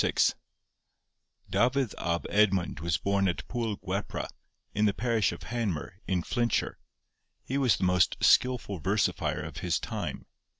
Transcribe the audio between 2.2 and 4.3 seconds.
Edmund was born at Pwll Gwepra,